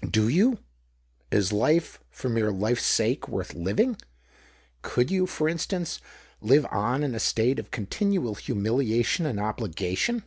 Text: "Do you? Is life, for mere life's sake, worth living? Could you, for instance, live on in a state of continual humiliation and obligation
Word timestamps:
"Do 0.10 0.28
you? 0.28 0.58
Is 1.32 1.50
life, 1.52 1.98
for 2.08 2.28
mere 2.28 2.52
life's 2.52 2.84
sake, 2.86 3.26
worth 3.26 3.54
living? 3.54 3.96
Could 4.82 5.10
you, 5.10 5.26
for 5.26 5.48
instance, 5.48 6.00
live 6.40 6.64
on 6.70 7.02
in 7.02 7.16
a 7.16 7.18
state 7.18 7.58
of 7.58 7.72
continual 7.72 8.36
humiliation 8.36 9.26
and 9.26 9.40
obligation 9.40 10.22